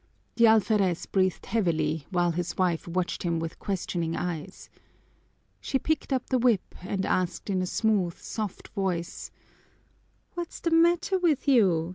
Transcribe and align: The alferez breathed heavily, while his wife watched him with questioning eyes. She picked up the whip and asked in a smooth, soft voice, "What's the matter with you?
The 0.35 0.45
alferez 0.47 1.05
breathed 1.05 1.45
heavily, 1.45 2.07
while 2.09 2.31
his 2.31 2.57
wife 2.57 2.87
watched 2.87 3.21
him 3.21 3.37
with 3.37 3.59
questioning 3.59 4.15
eyes. 4.15 4.67
She 5.59 5.77
picked 5.77 6.11
up 6.11 6.29
the 6.31 6.39
whip 6.39 6.73
and 6.81 7.05
asked 7.05 7.51
in 7.51 7.61
a 7.61 7.67
smooth, 7.67 8.17
soft 8.17 8.69
voice, 8.69 9.29
"What's 10.33 10.59
the 10.59 10.71
matter 10.71 11.19
with 11.19 11.47
you? 11.47 11.89